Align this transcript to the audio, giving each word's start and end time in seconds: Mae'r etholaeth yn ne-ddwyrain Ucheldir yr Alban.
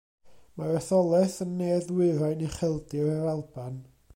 Mae'r 0.61 0.77
etholaeth 0.77 1.35
yn 1.45 1.53
ne-ddwyrain 1.59 2.41
Ucheldir 2.49 3.13
yr 3.17 3.31
Alban. 3.35 3.79